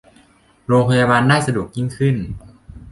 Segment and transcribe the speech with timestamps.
[0.67, 2.15] โรงพยาบาลได้สะดวกยิ่งขึ้น